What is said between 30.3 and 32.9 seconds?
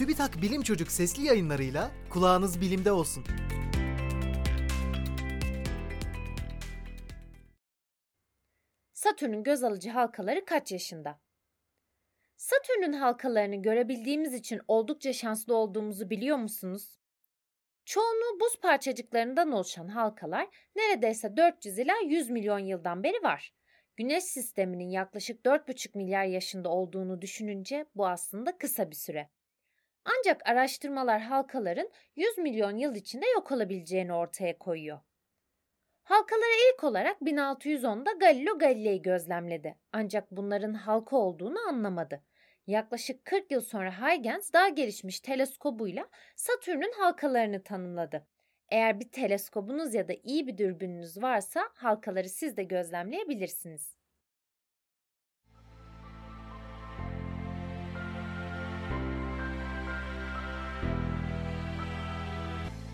araştırmalar halkaların 100 milyon